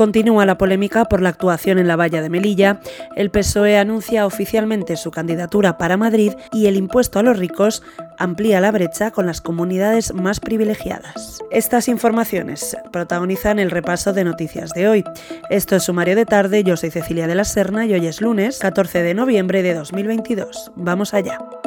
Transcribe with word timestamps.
Continúa 0.00 0.46
la 0.46 0.56
polémica 0.56 1.04
por 1.04 1.20
la 1.20 1.28
actuación 1.28 1.78
en 1.78 1.86
la 1.86 1.94
valla 1.94 2.22
de 2.22 2.30
Melilla. 2.30 2.80
El 3.16 3.30
PSOE 3.30 3.76
anuncia 3.76 4.24
oficialmente 4.24 4.96
su 4.96 5.10
candidatura 5.10 5.76
para 5.76 5.98
Madrid 5.98 6.32
y 6.54 6.68
el 6.68 6.76
impuesto 6.76 7.18
a 7.18 7.22
los 7.22 7.38
ricos 7.38 7.82
amplía 8.16 8.62
la 8.62 8.70
brecha 8.70 9.10
con 9.10 9.26
las 9.26 9.42
comunidades 9.42 10.14
más 10.14 10.40
privilegiadas. 10.40 11.40
Estas 11.50 11.86
informaciones 11.86 12.78
protagonizan 12.90 13.58
el 13.58 13.70
repaso 13.70 14.14
de 14.14 14.24
noticias 14.24 14.70
de 14.70 14.88
hoy. 14.88 15.04
Esto 15.50 15.76
es 15.76 15.82
Sumario 15.82 16.16
de 16.16 16.24
Tarde, 16.24 16.64
yo 16.64 16.78
soy 16.78 16.90
Cecilia 16.90 17.26
de 17.26 17.34
la 17.34 17.44
Serna 17.44 17.84
y 17.84 17.92
hoy 17.92 18.06
es 18.06 18.22
lunes 18.22 18.58
14 18.58 19.02
de 19.02 19.12
noviembre 19.12 19.62
de 19.62 19.74
2022. 19.74 20.72
Vamos 20.76 21.12
allá. 21.12 21.59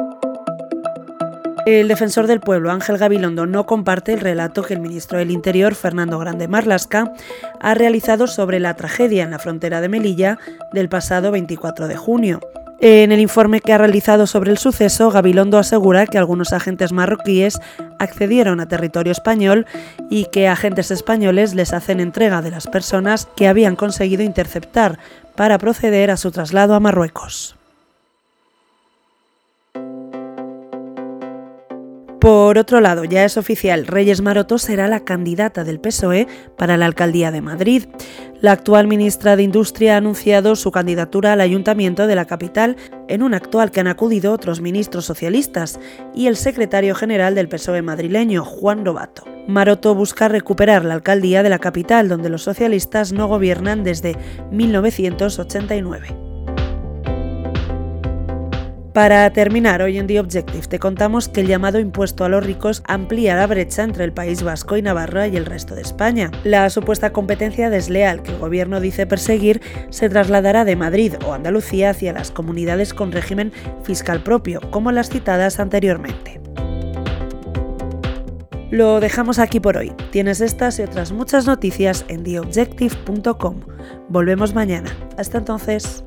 El 1.66 1.88
defensor 1.88 2.26
del 2.26 2.40
pueblo, 2.40 2.70
Ángel 2.70 2.98
Gabilondo, 2.98 3.46
no 3.46 3.64
comparte 3.64 4.12
el 4.12 4.20
relato 4.20 4.62
que 4.62 4.74
el 4.74 4.80
ministro 4.80 5.18
del 5.18 5.30
Interior, 5.30 5.74
Fernando 5.74 6.18
Grande 6.18 6.46
Marlasca, 6.46 7.12
ha 7.58 7.72
realizado 7.72 8.26
sobre 8.26 8.60
la 8.60 8.74
tragedia 8.74 9.24
en 9.24 9.30
la 9.30 9.38
frontera 9.38 9.80
de 9.80 9.88
Melilla 9.88 10.38
del 10.74 10.90
pasado 10.90 11.30
24 11.30 11.88
de 11.88 11.96
junio. 11.96 12.40
En 12.80 13.12
el 13.12 13.20
informe 13.20 13.62
que 13.62 13.72
ha 13.72 13.78
realizado 13.78 14.26
sobre 14.26 14.50
el 14.50 14.58
suceso, 14.58 15.10
Gabilondo 15.10 15.56
asegura 15.56 16.06
que 16.06 16.18
algunos 16.18 16.52
agentes 16.52 16.92
marroquíes 16.92 17.58
accedieron 17.98 18.60
a 18.60 18.68
territorio 18.68 19.12
español 19.12 19.64
y 20.10 20.26
que 20.26 20.48
agentes 20.48 20.90
españoles 20.90 21.54
les 21.54 21.72
hacen 21.72 21.98
entrega 21.98 22.42
de 22.42 22.50
las 22.50 22.66
personas 22.66 23.26
que 23.36 23.48
habían 23.48 23.74
conseguido 23.74 24.22
interceptar 24.22 24.98
para 25.34 25.56
proceder 25.56 26.10
a 26.10 26.18
su 26.18 26.30
traslado 26.30 26.74
a 26.74 26.80
Marruecos. 26.80 27.56
Por 32.24 32.56
otro 32.56 32.80
lado, 32.80 33.04
ya 33.04 33.26
es 33.26 33.36
oficial, 33.36 33.86
Reyes 33.86 34.22
Maroto 34.22 34.56
será 34.56 34.88
la 34.88 35.00
candidata 35.00 35.62
del 35.62 35.78
PSOE 35.78 36.26
para 36.56 36.78
la 36.78 36.86
alcaldía 36.86 37.30
de 37.30 37.42
Madrid. 37.42 37.84
La 38.40 38.52
actual 38.52 38.86
ministra 38.86 39.36
de 39.36 39.42
Industria 39.42 39.92
ha 39.92 39.98
anunciado 39.98 40.56
su 40.56 40.70
candidatura 40.70 41.34
al 41.34 41.42
ayuntamiento 41.42 42.06
de 42.06 42.14
la 42.14 42.24
capital 42.24 42.78
en 43.08 43.22
un 43.22 43.34
acto 43.34 43.60
al 43.60 43.70
que 43.70 43.80
han 43.80 43.88
acudido 43.88 44.32
otros 44.32 44.62
ministros 44.62 45.04
socialistas 45.04 45.78
y 46.14 46.26
el 46.28 46.36
secretario 46.36 46.94
general 46.94 47.34
del 47.34 47.50
PSOE 47.50 47.82
madrileño, 47.82 48.42
Juan 48.42 48.86
Robato. 48.86 49.24
Maroto 49.46 49.94
busca 49.94 50.26
recuperar 50.26 50.86
la 50.86 50.94
alcaldía 50.94 51.42
de 51.42 51.50
la 51.50 51.58
capital, 51.58 52.08
donde 52.08 52.30
los 52.30 52.40
socialistas 52.40 53.12
no 53.12 53.28
gobiernan 53.28 53.84
desde 53.84 54.16
1989. 54.50 56.23
Para 58.94 59.28
terminar, 59.32 59.82
hoy 59.82 59.98
en 59.98 60.06
The 60.06 60.20
Objective 60.20 60.68
te 60.68 60.78
contamos 60.78 61.28
que 61.28 61.40
el 61.40 61.48
llamado 61.48 61.80
impuesto 61.80 62.24
a 62.24 62.28
los 62.28 62.46
ricos 62.46 62.84
amplía 62.86 63.34
la 63.34 63.48
brecha 63.48 63.82
entre 63.82 64.04
el 64.04 64.12
País 64.12 64.44
Vasco 64.44 64.76
y 64.76 64.82
Navarra 64.82 65.26
y 65.26 65.36
el 65.36 65.46
resto 65.46 65.74
de 65.74 65.82
España. 65.82 66.30
La 66.44 66.70
supuesta 66.70 67.12
competencia 67.12 67.70
desleal 67.70 68.22
que 68.22 68.30
el 68.30 68.38
gobierno 68.38 68.78
dice 68.78 69.04
perseguir 69.04 69.60
se 69.90 70.08
trasladará 70.08 70.64
de 70.64 70.76
Madrid 70.76 71.14
o 71.26 71.32
Andalucía 71.32 71.90
hacia 71.90 72.12
las 72.12 72.30
comunidades 72.30 72.94
con 72.94 73.10
régimen 73.10 73.52
fiscal 73.82 74.22
propio, 74.22 74.60
como 74.70 74.92
las 74.92 75.10
citadas 75.10 75.58
anteriormente. 75.58 76.40
Lo 78.70 79.00
dejamos 79.00 79.40
aquí 79.40 79.58
por 79.58 79.76
hoy. 79.76 79.92
Tienes 80.12 80.40
estas 80.40 80.78
y 80.78 80.82
otras 80.82 81.10
muchas 81.10 81.46
noticias 81.46 82.04
en 82.06 82.22
theobjective.com. 82.22 83.60
Volvemos 84.08 84.54
mañana. 84.54 84.96
Hasta 85.18 85.38
entonces. 85.38 86.04